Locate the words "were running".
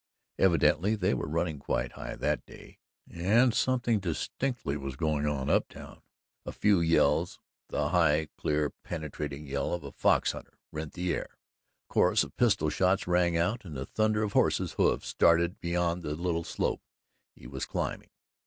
1.13-1.59